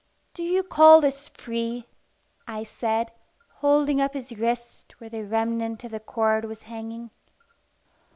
[0.33, 1.85] "Do you call this free?"
[2.47, 3.11] I said,
[3.59, 7.11] holding up his wrist where the remnant of the cord was hanging.